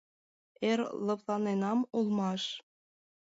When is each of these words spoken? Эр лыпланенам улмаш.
Эр 0.69 0.79
лыпланенам 1.05 1.79
улмаш. 1.97 2.43